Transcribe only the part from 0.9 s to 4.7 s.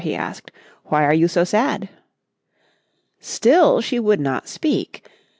are you so sad?" Still she would not